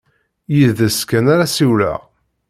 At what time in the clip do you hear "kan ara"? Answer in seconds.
1.09-1.45